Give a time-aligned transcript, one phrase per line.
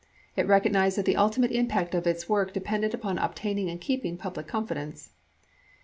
[0.35, 4.47] It recognized that the ultimate impact of its work depended upon obtaining and keeping public
[4.47, 5.11] confidence.